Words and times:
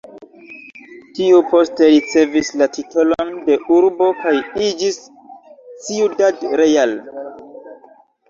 Tiu 1.17 1.41
poste 1.49 1.89
ricevis 1.89 2.49
la 2.61 2.67
titolon 2.77 3.29
de 3.49 3.57
urbo 3.75 4.07
kaj 4.23 4.33
iĝis 4.69 4.99
Ciudad 5.89 6.41
Real. 6.63 6.97